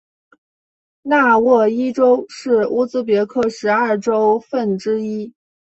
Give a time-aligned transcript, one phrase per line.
[1.03, 5.31] 纳沃伊州是乌兹别克十二个州份之一。